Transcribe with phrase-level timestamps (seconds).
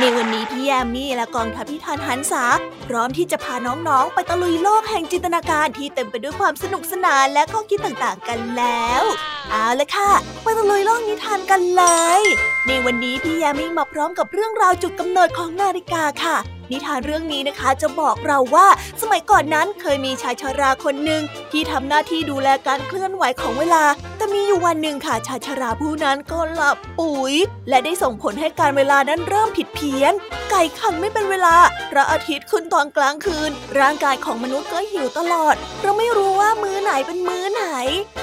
[0.00, 2.44] ในวันนี้พี่แยมมี่และกองทัพพิธานหันษา
[2.88, 9.02] พร้อมที่จะพาน้องๆ ไปตะลุยโลกแห่งจินตนาการที่เต็มไปด้วยความสนุกสนานและข้อคิดต่างๆกันแล้ว
[9.50, 10.10] เอาละค่ะ
[10.42, 11.84] ไปตะลุยโลกนิทานกันเล
[12.20, 12.22] ย
[12.66, 16.36] ในวันนี้พี่แยมมี่มาพร้อมกับเรื่องราวจุดกำเนิดของนาฬิกาค่ะ
[16.70, 18.66] นิทานเรื่องนี้นะคะจะบอกเราว่า
[19.00, 23.84] สมัยก่อนนั้นเคยมีชายชาราคนหนึ่งที่ทำหน้าที่ดูแลการเคลื่อนไหวของเวลา
[24.16, 27.34] แต่มีอยู่วันหนึ่งค่ะชายชาราผู้นั้นก็หลับปุ๋ย
[27.68, 30.12] และได้ส่งผลให้การเวลานั้นเริ่มผิดเพี้ยน
[30.50, 31.56] ไก่ขันไม่เป็นเวลา
[31.90, 37.64] พระอาทิตย์ขึ้นตอนกลางคืน ร่างกายของมนุษย์ก็หิวตลอด เราไม่รู้ว่ามื้อไหนเป็นมื้อไหน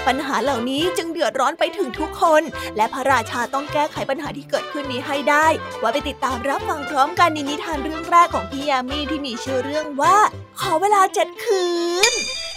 [0.07, 2.41] ปัญหาเหล่านี้จึงเดือดร้อนไปถึงทุกคน
[2.77, 5.47] และพระราชาต้องแก้ไขปัญหาที่เกิดขึ้นนี้ให้ได้
[5.81, 10.17] ว่าไปติดตามรับฟังพร้อมกันในนิทานเรื่องแรกของพี่ยามีที่มีชื่อเรื่องว่า
[10.59, 11.65] ขอเวลาเจ็ดคื
[12.11, 12.13] น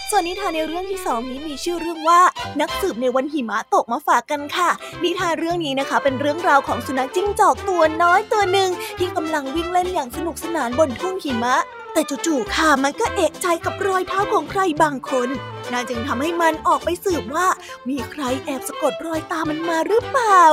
[0.09, 2.21] ส่วนนิทานในเรื่องที่สองนี้มีชื่อเรื่องว่า
[2.61, 4.69] นักสืบในวันหิมะตกมาฝากกันค่ะ
[5.03, 11.55] นิทานเรื่องนี้นะคะ เป็นเรื่องราวของสุนัขจิ้งจอกตัวน้อยตัวหนึ่งที่กำลังวิ่งเล่นอย่างสนุกสนานบนทุ่งหิมะ
[11.93, 15.29] แต่จู่ๆค่ะมันก็เอกใจกับรอยเท้าของใครบางคน
[15.71, 17.47] น่าจึงทำให้มันออกไปสืบว่า
[17.89, 20.43] มีใครแอบสะกดรอยตามมันมาหรือเปล่า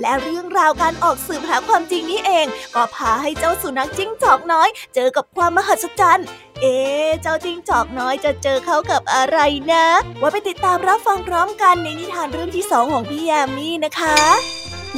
[0.00, 6.26] และเรื่องราวการออกสืบหาความจริงนี้เอง ก็พาให้เจ้าสุนัขจิ้งจอกน้อย เจอกับความมหัศจรรย์
[6.60, 6.76] เอ๊
[7.22, 9.38] เจ้าจิ้งจอกน้อยจะเจอเขากับอะไร
[9.72, 9.86] นะ
[10.20, 14.18] ว่าไปติดตามรับฟังพร้อมกันในนิทานเรื่องที่สองของพี่ยามีนะคะ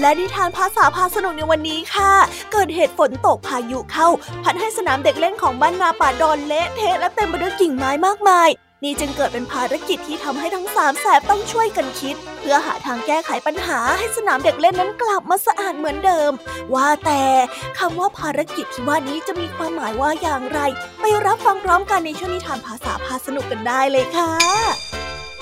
[0.00, 2.12] และนิทานภาษาพาสนุกในวันนี้ค่ะ
[2.52, 4.08] เกิดเหตุฝนตกพายุเข้า
[4.42, 8.50] พัดให้สนามเด็กเล่นของบ้านนาป่าดอนเละเทะและเต็มไปด้วยกิ่งไม้มากมาย
[8.84, 16.33] นี่จึงเกิดเป็นภารกิจที่ทำให้ทั้งสามแสบต้องช่วยกันคิด เพื่อหาทางแก้ไขปัญหาให้สนามเด็กเล่นนั้นกลับมาสะอาดเหมือนเดิม
[16.74, 17.22] ว่าแต่
[17.78, 20.61] คำว่าภารกิจที่ว่านี้จะมีความหมายว่าอย่างไร
[21.00, 24.30] ไปรับฟังพร้อมกันในช่วงนิทานภาษาพาสนุกกันได้เลยค่ะ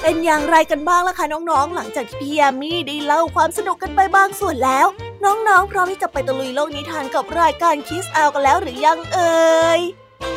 [0.02, 4.86] เป็นอย่างไรกันบ้างล่ะคะน้องๆ หลังจากที่พี่ยามีได้เล่าความสนุกกันไปบางส่วนแล้ว
[5.24, 9.80] น้องๆ พร้อมที่จะไปตะลุยโลกนิทานกับรายการคิสเอากันแล้วหรือยังเอ่ย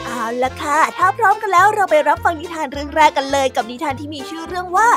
[0.06, 4.90] เอาละค่ะ ถ้าพร้อมกันแล้วเราไปรับฟังนิทานเรื่องแรกกันเลย กับนิทานที่มีชื่อเรื่องว่า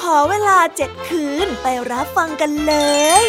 [0.00, 2.74] ขอเวลาเจ็ดคืนไปรับฟังกันเล
[3.22, 3.24] ย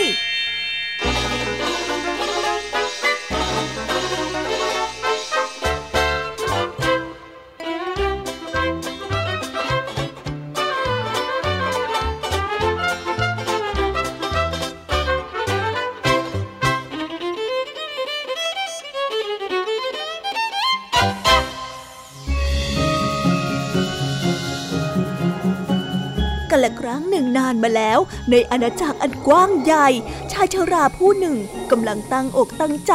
[27.53, 27.99] านมาแล้ว
[28.31, 29.87] ในอาณาจักรอันกว้างใหญ่
[30.31, 31.37] ชายชราผู้หนึ่ง
[31.71, 32.93] กำลังตั้งอกตั้งใจ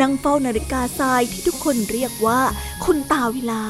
[0.00, 2.40] นั่งเฝ้านาฬิกาทรายที่ทุกคนเรียกว่า
[2.84, 3.62] คุณตาเวลา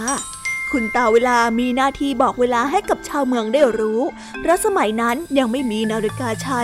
[0.73, 4.01] คุณตาเวลามีหน้าที่บอกเวลาให้กับชาวเมืองได้รู้
[4.41, 6.63] เพราะสมัยนั้นยังไม่มีนาฬิกาใช้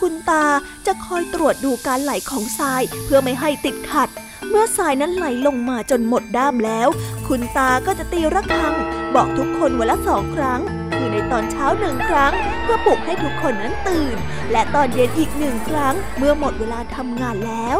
[0.00, 0.44] คุณตา
[0.86, 4.08] จะคอยตรวจดูการไหลของทรายเพื่อไม่ให้ติดขัด
[4.48, 6.88] เมื่อทรายนั้นไหลลงมาจนหมดด้ามแล้ว
[7.28, 8.74] คุณตาก็จะตีระฆัง
[9.14, 10.60] บอกทุกคนวันละสองครั้ง
[11.04, 12.32] คือในตอนเช้าหนึ่งครั้ง
[12.62, 14.16] เพื่อปลุกให้ทุกคนนั้นตื่น
[14.52, 17.76] และตอนเย็นอีกหนึ่งครั้ง เมื่อหมดเวลาทำงานแล้ว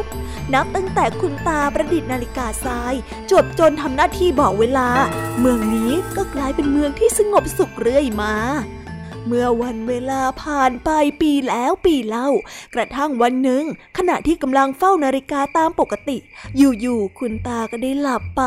[0.54, 2.94] นับตั้งแต่คุณตาประดิษฐ์นาฬิกาทราย
[3.30, 4.88] จบจนทำหน้าที่บอกเวลา
[5.40, 8.34] เมืองนี้ก็กลายเป็นเมืองที่สงบสุขเรื่อยมา
[9.26, 10.90] เมื่อวันเวลาผ่านไป
[11.20, 12.28] ปีแล้วปีเล่า
[12.74, 13.64] กระทั่งวันหนึ่ง
[13.98, 16.18] ขณะที่กำลังเฝ้านาฬิกาตามปกติ
[16.56, 18.42] อยู่ๆคุณตาก็ได้หลับไป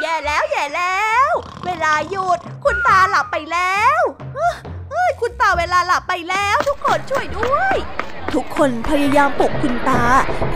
[0.00, 1.32] แย่แล้วแย่แล้ว
[1.66, 4.00] เวลาหยุด คุณตาหลับไปแล้ว
[4.90, 7.76] เฮ้ยคุณตาเวลาหลับไปแล้ว ทุกคนช่วยด้วย
[8.34, 10.02] ทุกคนพยายามปลุกคุณตา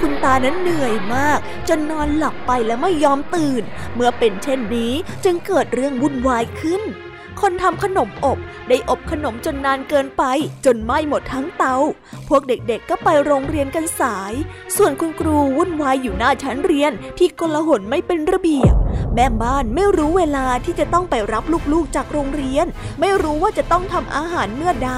[0.00, 1.38] คุณตานั้นเหนื่อยมาก
[1.68, 3.62] จนนอนหลับไปและไม่ยอมตื่น
[3.94, 4.92] เมื่อเป็นเช่นนี้
[5.24, 6.82] จึงเกิดเรื่องวุ่นวายขึ้น
[7.40, 8.38] คนทำขนมอบ
[8.68, 10.22] ได้อบขนมจนนานเกินไป
[10.64, 11.76] จนไหม้หมดทั้งเตา
[12.28, 14.32] พวกเด็กๆก็ไปโรงเรียนกันสาย
[14.76, 18.74] ส่วนคุณครูวุ่นวายอยู่หน้าชั้นเรียนที่กลาหนไม่เป็นระเบียบ
[19.14, 22.66] แม่บ้านไม่รู้เวลาที่จะต้องไปรับลูกๆจากโรงเรียน
[23.00, 24.92] ไม่รู้ว่าจะต้องทำอาหารเมื่อใด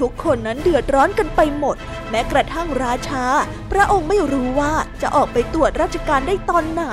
[0.00, 1.76] ทุกคนนั้นเดือดร้อนกันไปหมด
[2.10, 3.24] แม้กระทั่งราชา
[3.72, 4.72] พระองค์ไม่รู้ว่า
[5.02, 6.86] จะออกไปตรวจราชการได้ตอนไหน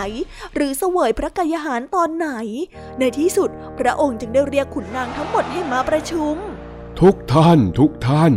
[0.55, 2.29] หรือเสวยพระกายหารตอนไหน
[2.99, 3.49] ในที่สุด
[3.79, 6.35] พระองค์จึงได้เรียกขุนนางทั้งหมดให้มาประชุม
[7.01, 8.33] ทุกท่านทุกท่าน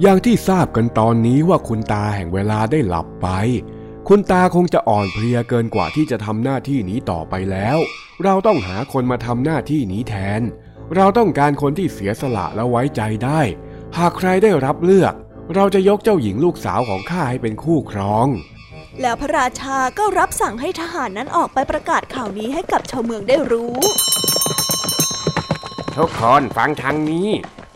[0.00, 3.28] อย่างที่ทราบกันตอนนี้ว่าคุณตาแห่งเวลาได้หลับไป
[4.08, 7.78] คุณตาคงจะอ่อนเพลียเกินกว่าที่จะทำหน้าที่นี้ต่อไปแล้ว
[8.24, 10.42] เราต้องหาคนมาทำหน้าที่นี้แทน
[10.96, 13.40] เราต้องการคนที่เสียสละและไว้ใจได้
[13.96, 15.14] หากใครได้รับเลือก
[15.54, 18.26] เราจะยกเจ้าหญิงลูกสาวของข้าให้เป็นคู่ครอง
[19.02, 23.74] แล้วพระราชาก็รับสั่งให้ทหารนั้นออกไปประกาศข่าวนี้ให้กับชาวเมืองได้รู้
[25.96, 27.28] ทุกคนฟังทางนี้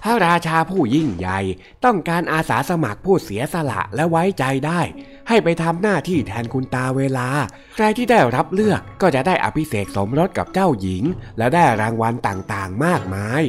[0.03, 1.41] พระราชาผู้ยิ่งใหญ่
[1.85, 4.81] ต้องการอาสาสมัครผู้เสียสละและไว้ใจได้
[5.29, 7.29] ให้ไปทำหน้าที่แทนคุณตาเวลา
[7.75, 11.05] ใครที่ได้รับเลือกก็จะได้อภิเษกสมรสกับเจ้าหญิง
[11.39, 13.43] และได้รางวัลต่างๆมากมาย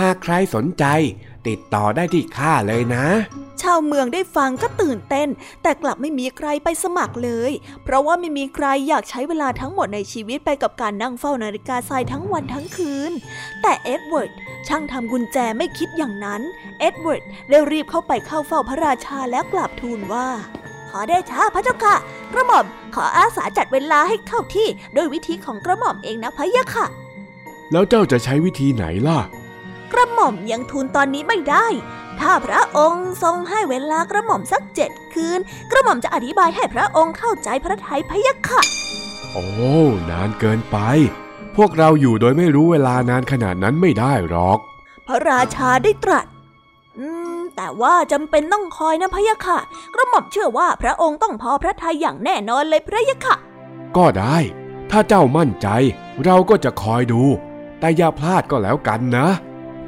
[0.00, 0.84] หากใครสนใจ
[1.48, 3.06] ติดต่อได้ที่ข้าเลยนะ
[3.62, 5.28] ชาวเมืองได้ฟังก็ตื่นเต้น
[5.62, 7.50] แต่กลับไม่มีใครไปสมัครเลย
[7.84, 13.12] เพราะว่าไม่มีใครอยากใช้เวลาทั้งหมดในชีวิตไปกับการนั่งเฝ้านาฬิกาทรายทั้งวันทั้งคืน
[13.62, 14.30] แต่เอ็ดเวิร์ด
[14.68, 16.42] ช่างทำกุญแจไม่คิดอย่างนั้น
[16.80, 20.28] เอ็ดเวิร์ดได้รีบเข้าไปเข้าเฝ้าพระราชาแล้วกราบทูลว่า
[20.90, 21.96] ขอได้ช้าพระเจ้าค่ะ
[22.32, 22.64] กระหม่อม
[22.94, 26.86] ขออาสาจัดเวลาให้เข้าที่โดยวิธีของกระหม่อมเองนะพะยะค่ะ
[27.72, 29.20] แล้วเจ้าจะใช้วิธีไหนล่ะ
[29.92, 31.66] กระหม่อมยังทูลตอนนี้ไม่ได้
[32.20, 35.40] ถ้าพระองค์ทรงให้เวลากระหม่อมสักเจ็ดคืน
[35.70, 38.60] กระหม่อมจะอธิบายให้พระองค์เข้าใจพระทัยพะยะค่ะ
[39.32, 39.46] โอ้
[40.10, 40.76] นานเกินไป
[41.56, 44.58] พวกเราอยู่โดยไม่รู้เวลานานขนาดนั้นไม่ได้หรอก
[45.06, 46.39] พระราชาได้ตรัสอืม
[47.62, 49.58] แต่ว่าจำเป็นต้องคอยนะพะยะค่ะ
[49.94, 53.36] กระหม่อมเชื่อว่าพระองค์ต้องพอพระทัยอย่างแน่นอนเลยพระยะค่ะ
[53.96, 54.36] ก็ได้
[54.90, 55.68] ถ้าเจ้ามั่นใจ
[56.24, 57.22] เราก็จะคอยดู
[57.80, 59.28] แต่อย่าพลาดก็แล้วกันนะ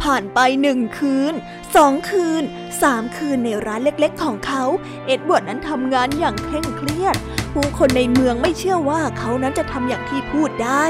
[0.03, 1.35] ผ่านไปหนึ่งคืน
[1.77, 2.43] สองคืน
[2.83, 4.65] สามคืนในร้านเล็กๆ ของเขา
[5.07, 7.17] เอ็ดเวิร์ดนั้นทำงานอย่างเคร่งเครียด
[7.53, 10.85] ผู้คนในเมืองไม่เชื่อว่าเขานั้นจะทำอย่างที่พูดได้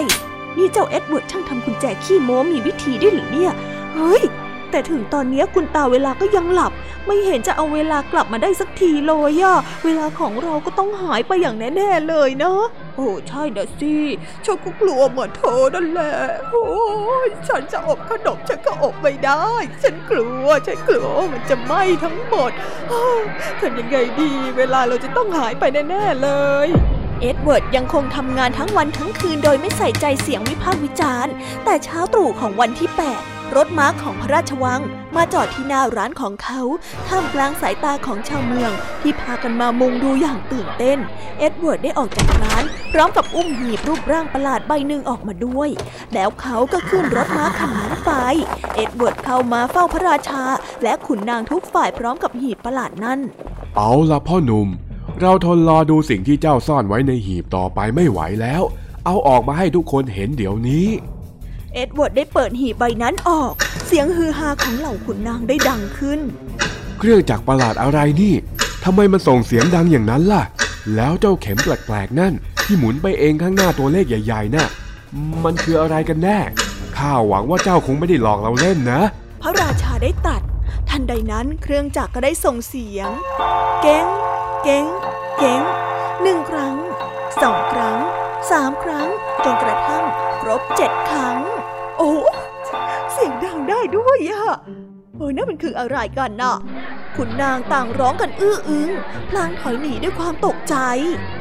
[0.56, 3.52] นี่เจ้าเอ็ดเวิร์ดช่างทำกุญแจขี้โม้มีวิธีด้วยหรือเนี่ย
[3.94, 4.22] เฮ้ย
[4.72, 6.72] แต่ถึงตอนนี้คุณตาเวลาก็ยังหลับ
[7.06, 12.62] ไม่เห็นจะเอาเวลากลับมาได้สักทีเลยอะเวลาของเราก็ต้องหายไปอย่างแน่ๆเลยเนาะ
[12.96, 13.94] โอ้ใช่นะสิ
[14.44, 16.12] ฉันก็กลัวเหมือนเธอนั่นแหละ
[16.50, 16.66] โอ้
[17.26, 19.44] ยฉันจะอบขนมฉันก็อบไม่ได้
[19.82, 22.50] ฉันกลัวฉันกลัวมันจะไหม้ทั้งหมด
[22.92, 23.20] อ้าว
[23.60, 26.30] ทำยังไงดี เวลาเราจะต้องหายไปแน่ๆเล
[26.66, 26.68] ย
[27.20, 31.32] เอ็ดเวิร์ดยังคงทำงานทั้งวันทั้งคืนโดยไม่ใส่ใจเสียงวิพากษ์วิจารณ์
[31.64, 34.80] แต่เช้าตรู่ของวันที่ 8 รถม้าของพระราชวัง
[35.16, 36.60] มาจอดที่หน้าร้านของเขา
[37.08, 38.72] ท่ามกลางสายตาของชาวเมือง
[39.02, 40.98] ที่พากันมามุงดูอย่างตื่นเต้น
[41.38, 45.68] เอ็ดเวิร์ดได้ออกจากร้าน พร้อมกับอุ้มหีบรูปร่างประหลาดใบหนึ่งออกมาด้วย
[46.14, 48.12] แล้วเขาก็ขึ้นรถม้าคันนั้นไป
[48.74, 50.42] เอ็ดเวิร์ดเข้ามาเฝ้าพระราชา
[50.82, 53.18] และขุนนางทุกฝ่ายพร้อมกับหีบประหลาดนั้น
[53.76, 54.68] เอาละพ่อหนุ่ม
[55.20, 58.62] เราทนรอดูสิ่งที่เจ้าซ่อนไว้ในหีบต่อไปไม่ไหวแล้ว
[59.06, 60.86] เอาออกมาให้ทุกคนเห็นเดี๋ยวนี้
[61.74, 63.52] เอ็ดเวิร์ดได้เปิดหีบใบนั้นออก
[63.86, 66.20] เสียงฮือฮาของเหล่าขุนนางได้ดังขึ้น
[66.98, 68.34] เครื่องจักรประหลาดอะไรนี่
[68.84, 70.42] ทำไมมันส่งเสียงดังอย่างนั้นล่ะ
[70.96, 72.32] แล้วเจ้าเข็มแปลกๆนั่น
[72.64, 74.68] ที่หมุนไปเองข้างหน้าตัวเลขใหญ่ๆน่ะ
[75.44, 76.38] มันคืออะไรกันแน่
[76.96, 79.00] ข้าหวังว่าเจ้าคงไม่ได้หลอกเราเล่นนะ
[79.42, 80.42] พระราชาได้ตรัส
[80.88, 83.10] ทันใดนั้นเครื่องจักรก็ได้ส่งเสียง
[83.82, 84.06] เก้ง
[84.62, 84.86] เก้ง
[85.38, 85.62] เก้ง
[86.22, 86.76] หนึ่งครั้ง
[87.42, 87.98] สองครั้ง
[88.50, 89.08] สามครั้ง
[89.44, 90.04] จนกระทั่ง
[90.40, 92.14] ครบเจ็ดครั้งโอ้
[93.12, 94.44] เสียงดังได้ด้วยอะ
[95.18, 96.56] โอ้ยนั่นมันคืออะไรกันน่ะ
[97.16, 98.90] คุณนางต่างร้องกันอื้ออึง
[99.30, 100.76] พลางถอยหนีด้วยความตกใจ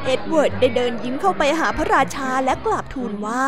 [0.05, 3.43] เอ็ดเวิร์ดได้เดินยิ้มเข้าไปหาพระราชาและกราบทูลว่า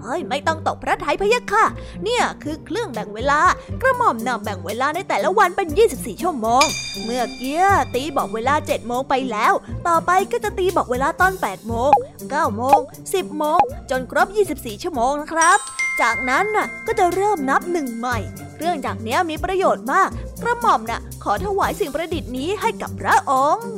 [0.00, 1.64] เฮ้ยไม่ต้องตกพระทัยพะยะค่ะ
[2.04, 3.40] เนี่ยคือเครื่องแบ่งเวลา
[3.82, 6.64] กระหม่อมนำแบ่งเวลาในแต่ละวันเป็น 24 ชั่วโมง
[7.04, 7.62] เมื่อกี้
[7.94, 9.52] ตีบอกเวลา 7 โมงไปแล้ว
[9.88, 11.92] ต่อไปก็จะตีบอกเวลาตอน 8 โมง
[12.26, 12.78] 9 โมง
[13.10, 15.58] 10 โมง จนครบ 24 ชั่วโมงนะครับ
[16.02, 18.18] จากนั้นน่ะก็จะเริ่มนับหนึ่งใหม่
[18.58, 20.08] เครื่องจักรเนี้ยมีประโยชน์มาก
[20.42, 23.70] กระหม่อมน่ะ ขอถวายสิ่งประดิษฐ์นี้ให้กับพระองค์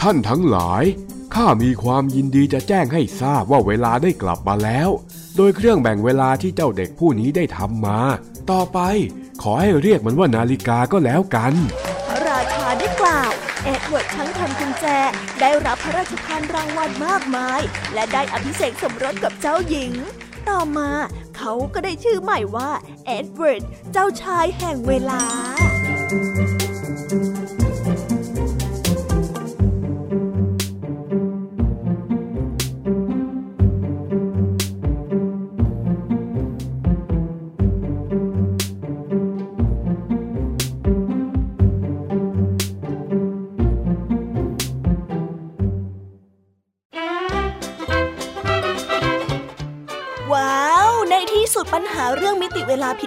[0.00, 0.84] ท่านทั้งหลาย
[1.34, 4.88] ข้ามีความยินดีจะแจ้งให้ทราบว่าเวลาได้กลับมาแล้ว
[5.36, 8.00] โดยเครื่องแบ่งเวลาที่เจ้าเด็กผู้นี้ได้ทำมา
[8.50, 8.78] ต่อไป
[9.42, 11.52] ขอให้เรียกมันว่านาฬิกาก็แล้วกัน
[12.08, 13.30] พระราชาได้กล่าว
[13.64, 14.86] เอ็ดเวิร์ดทั้งทำกุญแจ
[15.40, 17.60] ได้รับพระราชทานรางวัลมากมาย
[17.94, 19.92] และได้อภิเษกสมรสกับเจ้าหญิง
[20.48, 20.90] ต่อมา
[21.46, 22.70] เขาก็ได้ชื่อใหม่ว่า
[23.06, 25.22] เอ็ดเวิร์ดเจ้าชายแห่งเวลา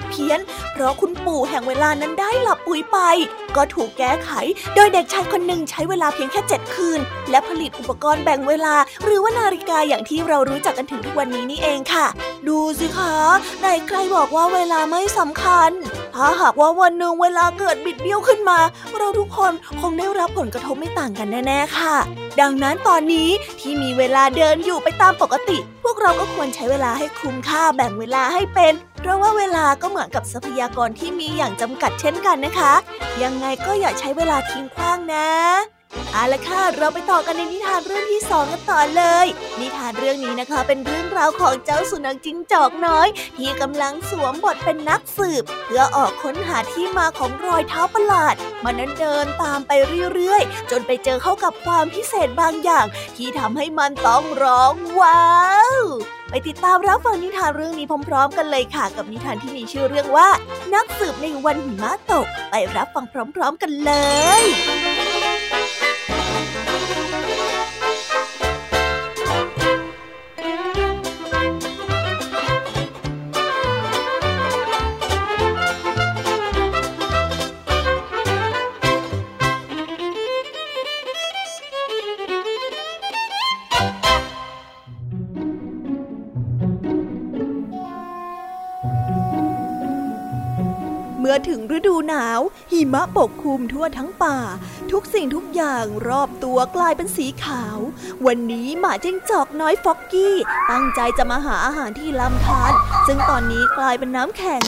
[0.10, 0.40] เพี้ยน
[0.72, 2.98] เพราะคุณปู่แห่งเวลานั้นได้หลับปุ๋ยไป
[3.56, 4.30] ก็ถูกแก้ไข
[4.76, 7.00] โดยเด็กชายคนหนึ่งใช้เวลาเพียงแค่ 7 คืน
[7.30, 12.08] และผลิตอุปกรณ์แบ่งเวลา หรือว่านาฬิกาอย่างที่เรารู้จักกันถึงทุกวันนี้นี่เองค่ะ
[12.48, 13.14] ดูสิคะ
[13.60, 15.72] ไหนใครบอกว่าเวลาไม่สำคัญ
[16.16, 18.60] ถ้าหากว่าวันหนึ่งเวลาเกิดบิดเบี้ยวขึ้นมา
[18.98, 21.96] เราทุกคนคงได้รับผลกระทบไม่ต่างกันแน่ๆค่ะ
[22.42, 28.74] ดังนั้นตอนนี้ที่มีเวลาเดินอยู่ไปตามปกติ พวกเราก็ควรใช้เวลาให้คุ้มค่าแบ่งเวลาให้เป็น
[29.08, 32.74] ราะว่าเวลาก็เหมือนกับทรัพยากรที่มีอย่างจำกัดเช่นกันนะคะ
[33.24, 35.28] ยังไงก็อย่าใช้เวลาทิ้งขว้างนะ
[36.14, 39.28] เอาละค่ะเราไปต่อกันในนิทานเรื่องที่สองกันต่อเลย
[39.60, 49.72] นิทานเรื่องนี้นะคะเป็นเรื่องราวของเจ้าสุนัขจิ้งจอกน้อย ที่กำลังสวมบทเป็นนักสืบ เพื่อออกค้นหาที่มาของรอยเท้าประหลาด มันนั้นเดินตามไป
[50.14, 52.86] เรื่อยๆ จนไปเจอเข้ากับความพิเศษบางอย่าง
[53.18, 55.28] ที่ทำให้มันต้องร้องว้า
[55.80, 55.84] ว
[56.30, 60.30] ไปติดตามรับฟังนิทานเรื่องนี้พร้อม ๆ กันเลยค่ะ กับนิทานที่มีชื่อเรื่องว่า
[60.74, 63.92] นักสืบในวันหิมะตก ไปรับฟังพร้อม ๆ กันเล
[64.42, 64.44] ย
[92.18, 94.38] นาว หิมะปกคลุมทั่วทั้งป่า
[94.92, 97.78] ทุกสิ่งทุกอย่างรอบตัวกลายเป็นสีขาว
[98.26, 100.36] วันนี้หมาจิ้งจอกน้อยฟ็อกกี้
[100.72, 102.72] ตั้งใจจะมาหาอาหารที่ลำธาร
[103.08, 104.64] ซึ่งตอนนี้กลายเป็นน้ำแข็ง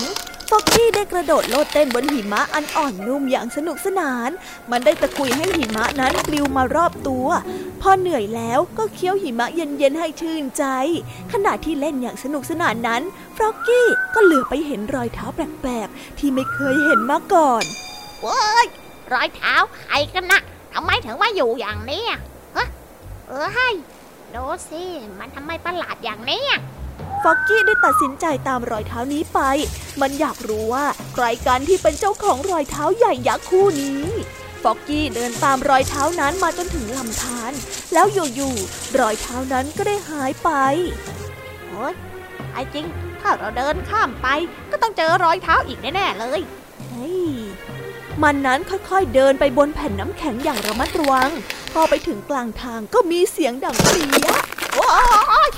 [0.50, 4.30] ฟอกกี้ได้กระโดดโลดเต้นบนหิมะอันอ่อนนุ่มอย่างสนุกสนาน
[4.72, 7.28] มันได้ตะกุยให้หิมะนั้นปลิวมารอบตัว
[7.82, 10.64] พอเหนื่อยแล้วก็เคี้ยวหิมะเย็นๆให้ชื่นใจ
[11.32, 13.02] ขณะที่เล่นอย่างสนุกสนานนั้น
[13.36, 17.64] ฟรอกกี้ก็เหลือไปเห็นรอยเท้าแปลกๆ ที่ไม่เคยเห็นมาก่อน
[18.26, 18.68] ว้ย
[19.14, 20.42] รอยเท้าใครกันนะ
[20.74, 22.04] ทำไมถึงมาอยู่อย่างนี้
[22.56, 22.68] ฮะ
[23.28, 23.70] เออให้
[24.36, 24.84] ดูสิ
[25.20, 26.44] มันทำไมประหลาดอย่างนี้
[27.24, 29.40] ฟอกกี้ได้ตัดสินใจตามรอยเท้านี้ไป
[30.02, 34.04] มันอยากรู้ว่าใครกันที่เป็นเจ้าของรอยเท้าใหญ่ยักษ์คู่นี้
[34.64, 37.52] ฟอกกี้เดินตามรอยเท้านั้นมาจนถึงลำธาร
[37.94, 40.50] แล้วอยู่ๆรอยเท้านั้นก็ได้หายไป
[41.68, 41.94] โอ้ย
[42.54, 42.86] ไอ้จริง
[43.22, 44.28] ถ้าเราเดินข้ามไป
[44.72, 46.42] ก็ต้องเจอรอยเท้าอีกแน่ๆเลย
[46.90, 47.18] เฮ้ย
[48.24, 51.30] มันนั้นค่อยๆเดินไปบนแผ่นน้ำแข็งอย่างระมัดระวัง
[51.74, 54.30] พอไปถึงกลางทางก็มีเสียงดังเปีย
[54.74, 54.88] โอ้
[55.48, 55.50] ย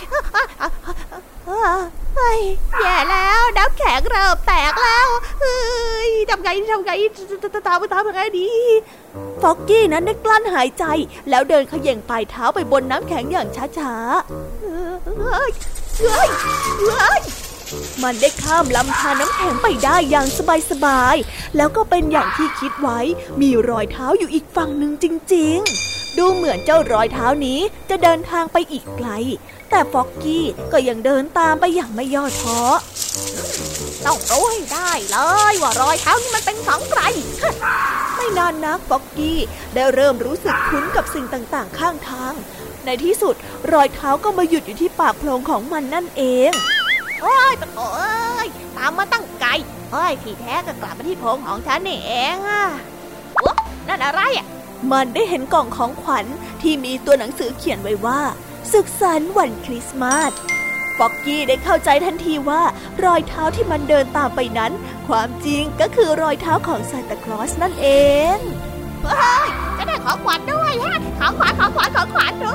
[1.47, 2.39] เฮ้ย
[2.79, 5.07] แย่แล้วน้ำแข็งเริ่มแตกแล้ว
[5.41, 5.59] เฮ้
[6.07, 6.91] ยทำไงทำไง
[7.67, 8.49] ตามไปตามยังไงดี
[9.41, 10.85] ฟอกกี้นั้นได้กลั้นหายใจ
[11.29, 15.51] แล้วเดินขย่งปลายเท้าไปบนน้ำแข็งอย่างช้าๆเฮ้ย
[15.99, 16.29] เฮ้ย
[16.81, 17.21] เฮ้ย
[18.03, 20.27] มันได้ข้ามลำธารน้ำแข็งไปได้อย่าง
[20.71, 22.99] สบายๆ แล้วก็เป็นอย่างที่คิดไว้
[23.41, 25.05] มีรอยเท้าอยู่อีกฝั่งหนึ่งจ
[25.35, 25.57] ริง
[25.87, 29.09] ๆ ดูเหมือนเจ้ารอยเท้านี้จะเดินทางไปอีกไกล
[29.71, 32.59] แต่ฟอกกี้ก็ยังเดินตามไปอย่างไม่ย่อท้อ
[34.05, 35.17] ต้องรู้ให้ได้เล
[35.51, 37.01] ยว่ารอยเท้านี่มันเป็นของใคร
[38.15, 39.39] ไม่นานนักฟอกกี้
[39.73, 42.33] ได้เริ่มรู้สึกคุ้นกับสิ่งต่างๆ ข้างทาง
[42.85, 43.35] ในที่สุด
[43.73, 46.51] รอยเท้าก็มาหยุดอยู่ที่ปากโพรงของมันนั่นเอง
[47.21, 47.89] โอ้ยโอ้
[48.45, 48.47] ย
[48.77, 49.51] ตามมาตั้งไกล
[49.91, 52.63] เฮ้ยที่แท้ก็กลับมาที่โพรงของฉันนี่เองอะ
[53.87, 54.47] นั่นอะไรอะ
[54.91, 56.25] มันได้เห็นกล่องของขวัญ
[56.61, 58.19] ที่มีตัวหนังสือเขียนไว้ว่า
[58.71, 60.31] สุขสันต์วันคริสต์มาส
[60.97, 62.61] ฟอกกี้ได้เข้าใจทันทีว่า
[63.03, 64.71] รอยเท้าที่มันเดินตามไปนั้น
[65.07, 67.87] ความจริงก็คือรอยเท้าของซานตาคลอสนั่นเอ
[68.35, 68.37] ง
[69.03, 72.53] เฮ้ยจะได้ของขวัญด้วยฮะของขวัญของขวัญของขวัญดู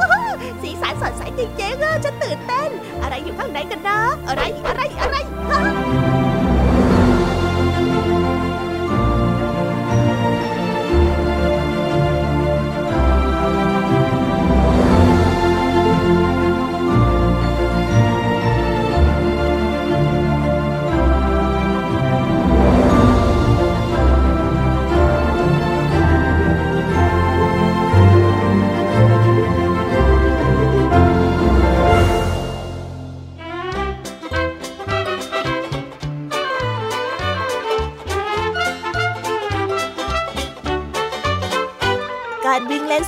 [0.63, 2.71] สีสันสดใสจริงๆฉันตื่นเต้น
[3.03, 3.99] อะไรอยู่ข้างในกันนะ
[4.29, 5.17] อะไรอะไรอะไร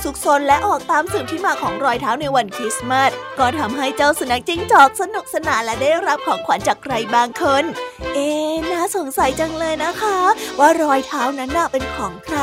[0.09, 7.63] สุกซนและออกตามสืบที่มาของรอยเท้าในวันคริสต์มาสก็ทำให้เจ้าสุนัขจิ้งจอกสนุกสนานและได้รับของขวัญจากใครบางคน
[8.13, 8.29] เอ๊
[8.71, 10.17] น่าสงสัยจังเลยนะคะ
[10.59, 12.39] ว่ารอยเท้านั้นน่ะเป็นของใคร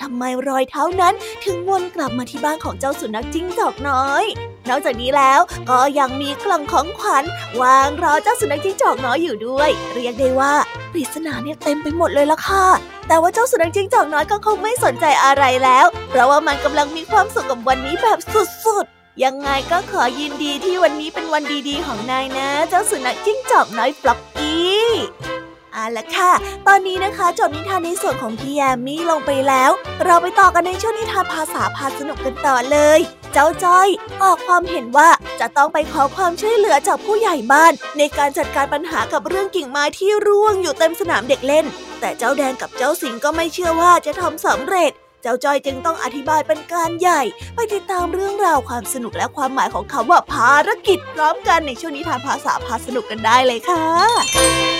[0.00, 4.24] ทำไมรอยเท้านั้นถึงวนกลับมาที่บ้านของเจ้าสุนัขจิ้งจอกน้อย
[4.70, 7.24] นอกจากนี้แล้วก็ยังมีกล่องของขวัญ
[7.60, 10.52] วางรอเจ้าสุนัขจิ้งจอกน้อยอยู่ด้วย เรียกได้ว่า
[10.92, 12.66] ปริศนาเนี่ยเต็มไปหมดเลยล่ะค่ะ
[13.08, 18.18] แต่ว่าเจ้าสุนัขจิ้งจอกน้อยก็คงไม่สนใจอะไรแล้ว เพราะว่ามันกำลังมีความสุขกับวันนี้แบบ
[18.66, 25.35] สุดๆ ยังไงก็ขอยินดีที่วันนี้เป็นวันดีๆ ของนายนะ เจ้าสุนัขจิ้งจอกน้อยฟล็อกกี้
[25.76, 26.32] เอาละค่ะ
[26.66, 29.70] ตอนนี้นะคะจบนิทานในส่วนของพี่แยมมี่ลงไปแล้ว
[30.04, 32.98] เราไปต่อกันในช่วงนิทานภาษาพาสนุกกันต่อเลย
[33.32, 33.88] เจ้าจ้อย
[34.22, 35.08] ออกความเห็นว่า
[35.40, 41.66] จะต้องไปขอความช่วยเหลือจากผู้ใหญ่บ้าน ในการจัดการปัญหากับเรื่องกิ่งไม้ที่ร่วงอยู่เต็มสนามเด็กเล่น
[42.00, 44.92] แต่เจ้าแดงกับเจ้าสิงก็ไม่เชื่อว่าจะทำสำเร็จ
[45.22, 47.22] เจ้าจ้อยจึงต้องอธิบายเป็นการใหญ่
[47.54, 54.75] ไปติดตามเรื่องราวความสนุกและความหมายของคำว่าภารกิจพร้อมกันในช่วงนิทานภาษาพาสนุกกันได้เลยค่ะ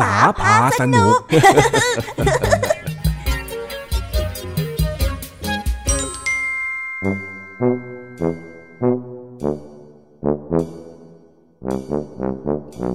[0.00, 1.18] ษาพาสนุก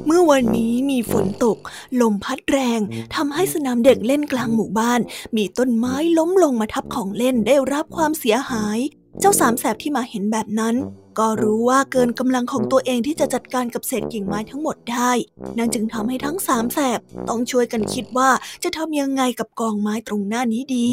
[0.06, 1.58] เมื่อวันนี้มีฝนตก
[2.02, 2.80] ลมพัดแรง
[3.16, 5.00] ทำให้สนามเด็กเล่นกลางหมู่บ้าน
[5.36, 8.78] มีต้นไม้ล้มลงมาทับของเล่นได้รับความเสียหาย
[9.20, 10.76] เจ้าสามแสบที่มาเห็นแบบนั้น
[11.20, 15.12] ก็รู้ว่าเกินกำลังของตัวเองที่จะจัดการกับเศษกิ่งไม้ทั้งหมดได้
[15.58, 17.00] นั่นจึงทำให้ทั้งสามแสบ
[17.30, 18.30] ต้องช่วยกันคิดว่า
[18.64, 20.92] จะทำยังไงกับกองไม้ตรงหน้านี้ดี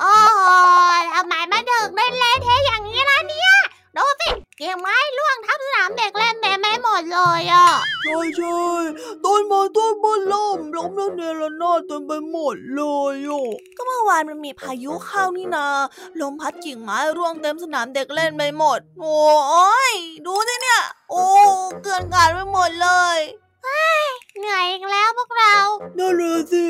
[0.00, 0.14] โอ้
[1.14, 3.52] ทำไมมาดึกได้เละเทะอย่างนี้ล่ะเนี่ย
[3.96, 7.68] ดูสิเกี่ยงไม้ล่วงทับสนามเด็กเล่นเต็มไปหมดเลยอะ
[8.02, 8.58] ใช่ใช่
[9.24, 15.66] ต้นไม้ต้นบนล้มล้มแล้วเนรนาเต็มไปหมดเลยอะก็เมื่อวานมันมีพายุเข้านี่นา
[16.20, 19.92] ลมพัดกิ่งไม้ร่วงเต็มสนามเด็กเล่นไปหมด โอ้ย
[20.26, 21.26] ดูสิเนี่ย โอ้
[21.82, 23.18] เกินการไปหมดเลย
[24.38, 25.56] เหนื่อยอีกแล้วพวกเรา
[25.98, 26.64] นั่นเลยสิ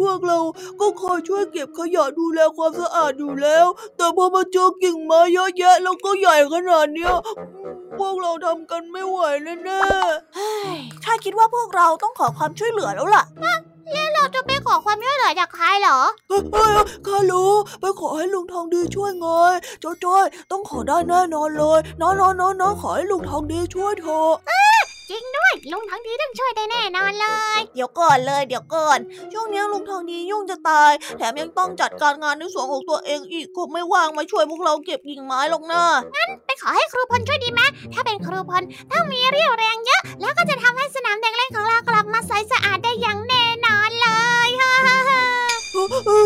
[0.00, 0.38] พวกเรา
[0.80, 7.14] ก็คอยช่วยเก็บขยะดูแลความสะอาดอยู่แล้ว แต่พอมาเจอกิ่งไม้เยอะแยะแล้วก็ใหญ่ขนาดเนี้ย
[7.98, 9.18] พวกเราทำกันไม่ไหว
[9.64, 13.24] แน่ๆข้าคิดว่าพวกเราต้องขอความช่วยเหลือแล้วล่ะ
[13.92, 16.74] แล้วเราจะไปขอความช่วยเหลือจากใครเหรอเฮ้ย
[17.06, 19.26] ข้ารู้ไปขอให้ลุงทองดีช่วยไง
[19.82, 24.32] จ้อยต้องขอได้แน่นอนเลยน้องน้องน้องขอให้ลุงทองดีช่วยเถอะ
[25.10, 28.98] จริงด้วย ลุงทองดีต้องช่วยได้แน่นอนเลย เดี๋ยวก่อนเลยเดี๋ยวก่อน
[29.32, 35.82] ช่วงนี้ลุงทองดียุ่งจะตาย แถมยังต้องจัดการงานในสวนของตัวเองอีกคงไม่ว่างมาช่วยพวกเราเก็บกิ่งไม้หรอกนะ
[36.16, 37.60] งั้นไปขอให้ครูพลช่วยดีไหม
[37.94, 43.39] ถ้าเป็นครูพลต้องมีเรี่ยวแรงเยอะ แล้วก็จะทำให้สนามเด็กเล่นของเรากลับมาใสสะอาดได้อย่างแน่นอน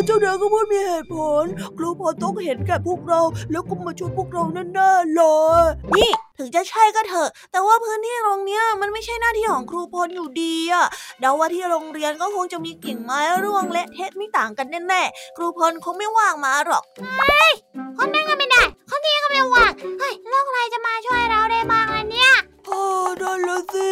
[0.07, 1.45] เจ้าแดงก็พูดมีเหตุผล
[1.79, 5.21] ครูพลต้องเห็นแก่พวกเรา แล้วก็มาช่วยพวกเราแน่ๆเล
[5.63, 5.65] ย
[5.97, 10.87] นี่ถึงจะใช่ก็เถอะ แต่ว่าพื้นที่ตรงเนี้ยมันไม่ใช่หน้าที่ของครูพลอยู่ดีอะ
[11.21, 16.83] เดาว่าที่โรงเรียนก็คงจะมีกิ่งไม้ร่วงเละเทะไม่ต่างกันแน่ๆ ครูพลคงไม่ว่างมาหรอก
[17.19, 17.53] เฮ้ย
[17.99, 22.33] คนนั้นก็ไม่ได้ คนนี้ก็ไม่ว่าง เฮ้ยแล้วใครจะมาช่วยเราได้บ้างล่ะเนี่ย
[22.67, 22.83] โอ้
[23.19, 23.89] ได้แล้วสิ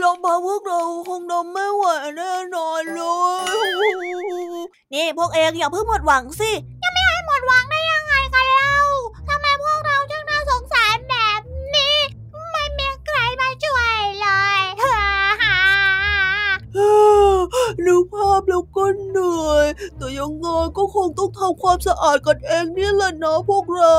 [0.00, 1.84] ลองพาพวกเราคงทำไม่ไหว
[2.16, 3.00] แน่นอนเล
[3.78, 8.76] ย นี่พวกเองอย่าเพิ่งหมดหวังสิยังไม่ให้หมดหวังได้ยังไงกันเล่า
[9.28, 11.42] ทำไมพวกเราจึงน่าสงสารแบบ
[11.74, 11.96] นี้
[12.50, 14.28] ไม่มีใครมาช่วยเล
[14.60, 14.62] ย
[17.86, 23.98] นึกภาพแล้วก็เหนื่อย แต่ยังไงก็คงต้องทำความสะอาดกันเองนี่แหละนะพวกเรา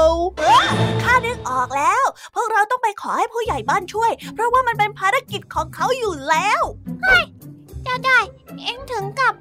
[1.04, 2.04] ข้านึกออกแล้ว
[2.36, 6.62] พวกเราต้องไปขอให้ผู้ใหญ่บ้านช่วย เพราะว่ามันเป็นภารกิจของเขาอยู่แล้ว
[7.04, 7.24] เฮ้ย
[7.88, 8.20] จะได้
[8.60, 9.36] เอ็งถึงกับ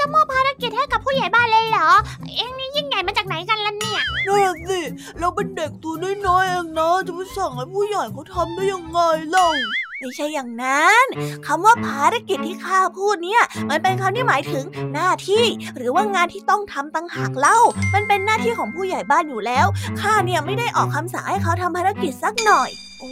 [0.00, 1.90] จะมอบภารกิจให้กับผู้ใหญ่บ้านเลยเหรอ
[2.36, 4.80] เอ็งนี่ยิ่งใหญ่มาจากไหนกันล่ะเนี่ยนั่นสิ
[5.18, 5.94] เราเป็นเด็กตัว
[6.26, 8.98] น้อยๆเองนะจะไปสั่งให้ผู้ใหญ่เขาทำได้ยังไง
[9.30, 9.46] เล่า
[9.98, 11.04] ไม่ใช่อย่างนั้น
[11.46, 15.44] คำว่าภารกิจที่ข้าพูดเนี่ย มันเป็นคำที่หมายถึงหน้าที่
[15.76, 17.58] หรือว่างานที่ต้องทำตั้งหากเล่า
[17.94, 19.66] มันเป็นหน้าที่ของผู้ใหญ่บ้านอยู่แล้ว
[20.00, 23.10] ข้าเนี่ยไม่ได้ออกคำสั่งให้เขาทำภารกิจสักหน่อย โอ้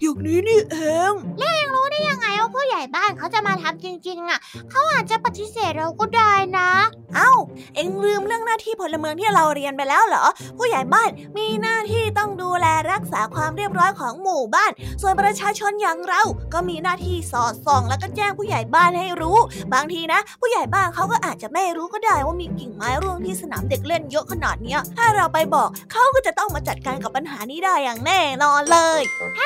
[0.00, 0.76] อย่างนี้นี่เอ
[1.10, 4.38] งแล้วยังรู้ได้ยังไงว่าผู้ใหญ่บ้านเขาจะมาทำจริง ๆ อะ
[4.70, 6.70] เขาอาจจะปฏิเสธเราก็ได้นะ
[7.16, 7.32] เอ้า
[7.74, 10.24] เอ็งลืมเรื่องหน้าที่พลเมืองที่เราเรียนไปแล้วเหรอ
[10.58, 14.70] ผู้ใหญ่บ้านมีหน้าที่ต้องดูแลรักษาความเรียบร้อยของหมู่บ้าน
[15.02, 16.22] ส่วนประชาชนอย่างเรา
[16.54, 19.38] ก็มีหน้าที่สอดส่อง แล้วก็แจ้งผู้ใหญ่บ้านให้รู้
[19.74, 29.00] บางทีนะ ผู้ใหญ่บ้านเขาก็อาจจะไม่รู้ก็ได้ว่ามีกิ่งไม้ร่วงที่สนามเด็กเล่นเยอะขนาดนี้ถ้าเราไปบอกเขาก็จะต้องมาจัดการกับปัญหานี้ได้อย่างแน่นอนเลย
[29.38, 29.42] เฮ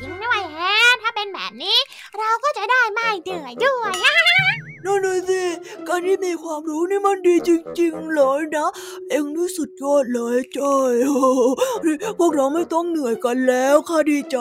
[0.00, 1.76] จริงด้วยแฮะ ถ้าเป็นแบบนี้
[2.18, 3.94] เราก็จะได้ไม่เดือยด้วย
[4.84, 5.42] นั่นน่ะสิ
[5.88, 8.68] การที่มีความรู้นี่มันดีจริงๆเลยนะ
[9.10, 10.94] เอ็งนี่สุดยอดเลยจ้อย
[12.18, 14.36] พวกเราไม่ต้องเหนื่อยกันแล้วค่ะดีใจ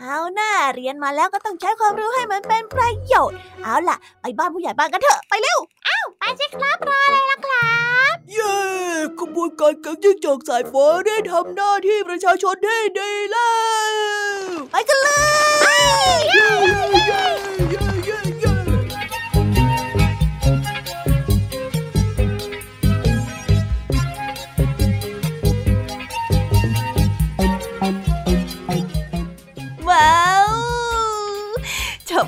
[0.00, 7.70] เอาหน้าเรียนมาแล้วก็ต้องใช้ความรู้ให้มันเป็นประโยชน์ เอาล่ะ ไปบ้านผู้ใหญ่บ้านกันเถอะ ไปเร็วเอ้าไปสิครับรออะไรล่ะครั
[8.14, 8.56] บ เย้
[9.20, 13.50] ขบวนการกังยิ่งจอกสายฟ้าได้ทำหน้าที่ประชาชนได้ดีแล้
[14.38, 15.08] ว ไปกันเล
[17.82, 17.85] ย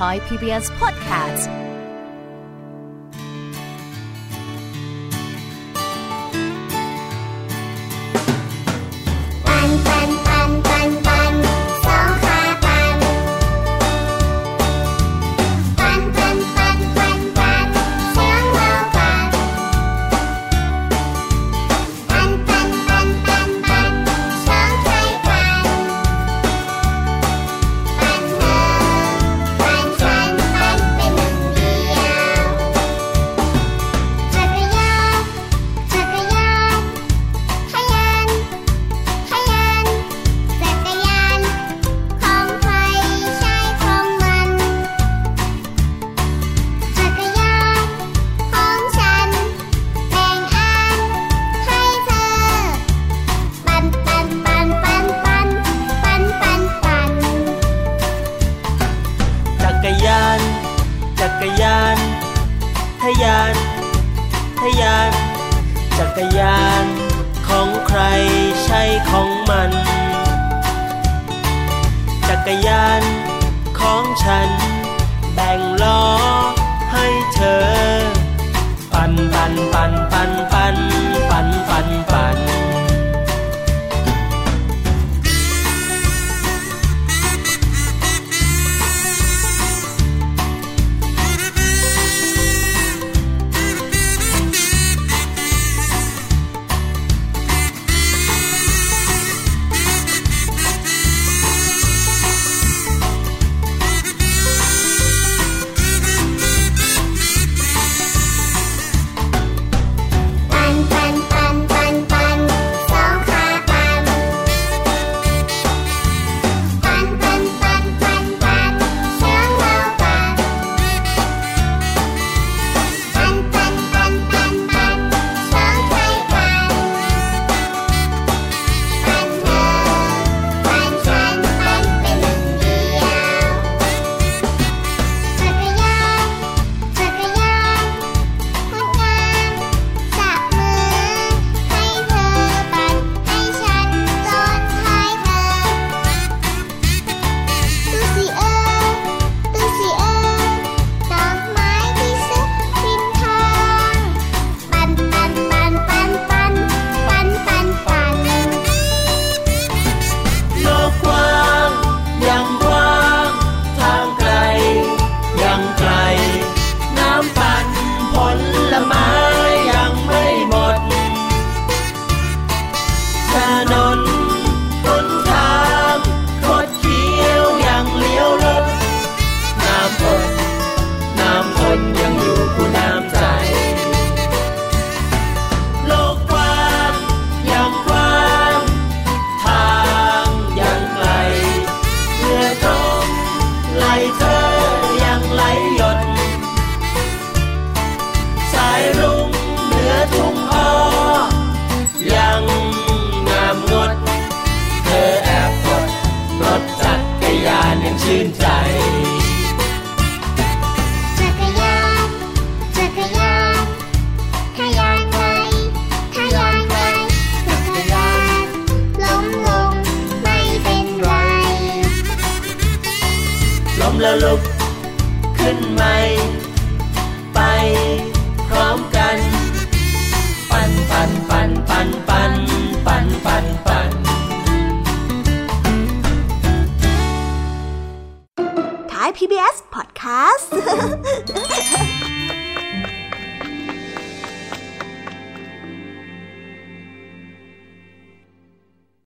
[0.00, 1.69] Thai PBS podcast.